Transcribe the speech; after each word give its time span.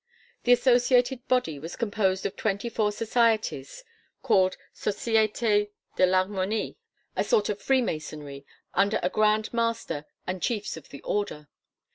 The 0.45 0.53
associated 0.53 1.27
body 1.27 1.59
was 1.59 1.75
composed 1.75 2.25
of 2.25 2.35
twenty 2.35 2.69
four 2.69 2.91
societies 2.91 3.83
called 4.23 4.57
"societés 4.73 5.69
de 5.95 6.05
l'harmonie" 6.07 6.77
a 7.15 7.23
sort 7.23 7.49
of 7.49 7.61
Freemasonry, 7.61 8.43
under 8.73 8.99
a 9.03 9.11
Grand 9.11 9.53
Master 9.53 10.05
and 10.25 10.41
Chiefs 10.41 10.75
of 10.75 10.89
the 10.89 11.03
Order. 11.03 11.49